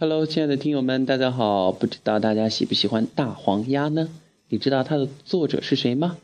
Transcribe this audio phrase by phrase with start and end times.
[0.00, 1.72] Hello，亲爱的听友们，大家好！
[1.72, 4.08] 不知道大家喜不喜欢大黄鸭呢？
[4.48, 6.18] 你知道它的作者是谁吗？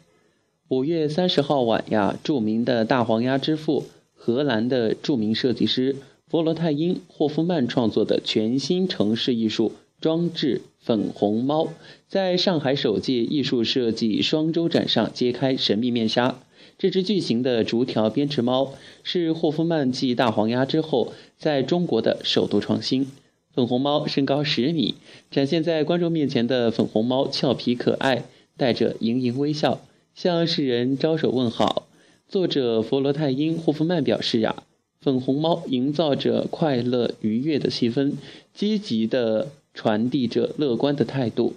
[0.68, 5.96] 五月三十号晚呀，著名的大黄鸭之父、荷兰的著名设计师
[6.28, 11.70] 弗罗泰因·霍夫曼创作的全新城市艺术装置粉红猫，
[12.06, 16.38] 在上海首届艺术设计双周展上揭开神秘面纱。
[16.78, 18.72] 这只巨型的竹条编织猫
[19.02, 23.08] 是霍夫曼继大黄鸭之后，在中国的首度创新。
[23.54, 24.96] 粉红猫身高十米，
[25.30, 28.24] 展现在观众面前的粉红猫俏皮可爱，
[28.56, 29.80] 带着盈盈微笑，
[30.12, 31.86] 向世人招手问好。
[32.28, 34.64] 作者弗罗泰因·霍夫曼表示呀，
[35.00, 38.14] 粉红猫营造着快乐愉悦的气氛，
[38.52, 41.54] 积极地传递着乐观的态度。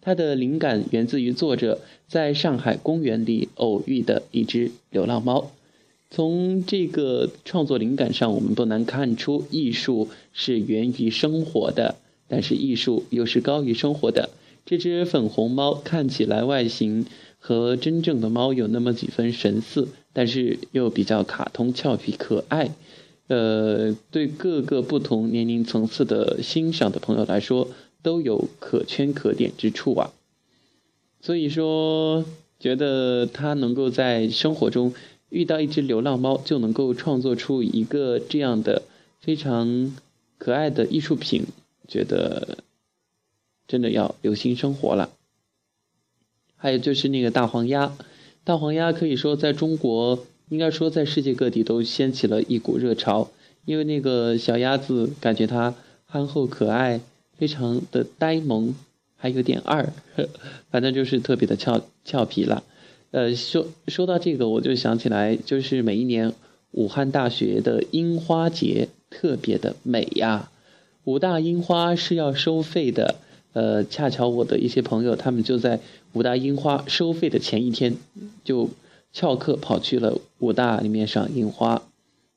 [0.00, 5.50] 它的灵感源自于作者在上海公园里偶遇的一只流浪猫。
[6.12, 11.94] 从这个创作灵感上，我们不难看出，艺术是源于生活的，
[12.26, 14.30] 但是艺术又是高于生活的。
[14.66, 17.06] 这只粉红猫看起来外形
[17.38, 22.74] 和真正的猫有那么几分神似，但是又比较卡通、俏皮、可爱。
[23.28, 27.68] 呃，对各个不同年龄层次的欣赏的朋友来说，
[28.02, 30.10] 都有可圈可点之处啊。
[31.20, 32.24] 所以说，
[32.58, 34.92] 觉得它能够在生活中。
[35.30, 38.82] 遇到一只流浪猫就能够创作出一个这样的
[39.20, 39.96] 非常
[40.38, 41.44] 可爱的艺术品，
[41.88, 42.58] 觉得
[43.66, 45.10] 真的要留心生活了。
[46.56, 47.96] 还有就是那个大黄鸭，
[48.44, 53.30] 大黄鸭可以说在中国，应该说在世界各地都掀起了一股热潮，
[53.64, 57.00] 因为那个小鸭子感觉它憨厚可爱，
[57.38, 58.74] 非常的呆萌，
[59.16, 59.92] 还有点二，
[60.70, 62.64] 反正就是特别的俏俏皮了。
[63.12, 66.32] 呃，说说到这个，我就想起来，就是每一年
[66.70, 70.48] 武汉大学的樱花节特别的美呀。
[71.02, 73.16] 武大樱花是要收费的，
[73.52, 75.80] 呃，恰巧我的一些朋友他们就在
[76.12, 77.96] 武大樱花收费的前一天，
[78.44, 78.70] 就
[79.12, 81.82] 翘课跑去了武大里面赏樱花。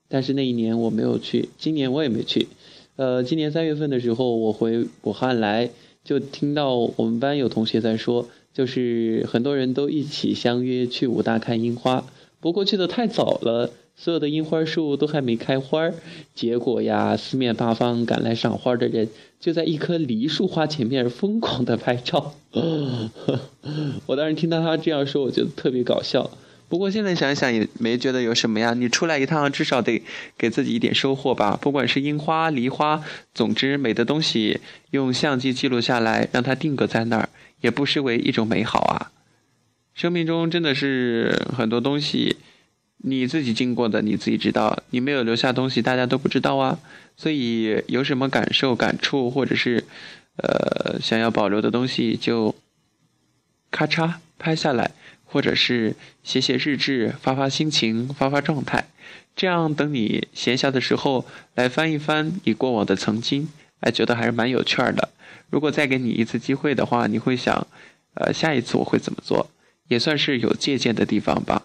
[0.10, 2.48] 但是那一年我没有去，今年我也没去。
[2.96, 5.70] 呃，今年三月份的时候我回武汉来，
[6.04, 8.28] 就听到我们班有同学在说。
[8.54, 12.06] 就是很多人都一起相约去武大看樱花，
[12.40, 15.92] 不过去的太早了，所有的樱花树都还没开花
[16.36, 19.10] 结果呀，四面八方赶来赏花的人
[19.40, 22.36] 就在一棵梨树花前面疯狂的拍照。
[24.06, 26.30] 我当时听到他这样说，我觉得特别搞笑。
[26.74, 30.02] 不过现在想想也没觉得有什么呀，你出来一趟至少得
[30.36, 31.56] 给自己一点收获吧。
[31.62, 37.30] 不管是樱花、梨花，总之美的东西用相机记录下来，让它定格在那儿。
[37.62, 39.12] 也不失为一种美好啊！
[39.94, 42.38] 生命中真的是很多东西，
[42.98, 46.80] 你自己经过的你自己知道，你没有留下东西，大家都不知道啊。
[47.16, 49.84] 所以有什么感受、感触，或者是
[50.38, 52.56] 呃想要保留的东西，就
[53.74, 54.92] 咔嚓拍下来，
[55.26, 58.86] 或者是写写日志，发发心情，发发状态。
[59.36, 61.26] 这样等你闲暇的时候
[61.56, 65.10] 来翻一翻你过往的曾经，哎，觉得还是蛮有趣儿的。
[65.50, 67.66] 如果再给你一次机会的话，你会想，
[68.14, 69.50] 呃，下一次我会怎么做？
[69.88, 71.64] 也算是有借鉴的地方吧。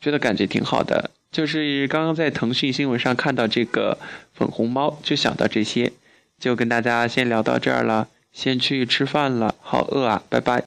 [0.00, 1.10] 觉得感觉挺好的。
[1.30, 3.98] 就是刚刚在腾讯新闻上看到这个
[4.32, 5.92] 粉红猫，就想到这些，
[6.38, 8.08] 就跟大家先聊到这儿了。
[8.32, 10.56] 先去吃饭了，好饿啊，拜拜。